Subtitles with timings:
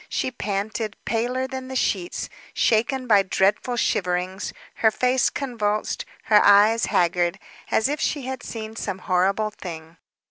[0.09, 6.85] She panted, paler than the sheets, shaken by dreadful shiverings, her face convulsed, her eyes
[6.87, 7.37] haggard,
[7.69, 9.97] as if she had seen some horrible thing.